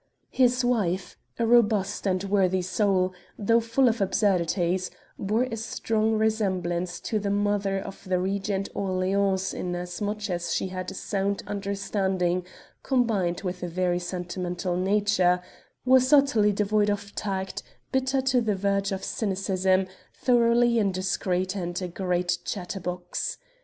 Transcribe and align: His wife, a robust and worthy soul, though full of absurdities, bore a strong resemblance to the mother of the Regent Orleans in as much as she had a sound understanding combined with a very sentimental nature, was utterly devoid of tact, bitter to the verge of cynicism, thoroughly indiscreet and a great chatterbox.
His 0.31 0.65
wife, 0.65 1.15
a 1.37 1.45
robust 1.45 2.07
and 2.07 2.23
worthy 2.23 2.63
soul, 2.63 3.13
though 3.37 3.59
full 3.59 3.87
of 3.87 4.01
absurdities, 4.01 4.89
bore 5.19 5.43
a 5.43 5.55
strong 5.55 6.13
resemblance 6.17 6.99
to 7.01 7.19
the 7.19 7.29
mother 7.29 7.77
of 7.77 8.05
the 8.05 8.17
Regent 8.17 8.67
Orleans 8.73 9.53
in 9.53 9.75
as 9.75 10.01
much 10.01 10.31
as 10.31 10.55
she 10.55 10.69
had 10.69 10.89
a 10.89 10.95
sound 10.95 11.43
understanding 11.45 12.43
combined 12.81 13.41
with 13.41 13.61
a 13.61 13.67
very 13.67 13.99
sentimental 13.99 14.75
nature, 14.75 15.39
was 15.85 16.11
utterly 16.11 16.51
devoid 16.51 16.89
of 16.89 17.13
tact, 17.13 17.61
bitter 17.91 18.21
to 18.21 18.41
the 18.41 18.55
verge 18.55 18.91
of 18.91 19.03
cynicism, 19.03 19.85
thoroughly 20.15 20.79
indiscreet 20.79 21.55
and 21.55 21.79
a 21.79 21.87
great 21.87 22.39
chatterbox. 22.43 23.37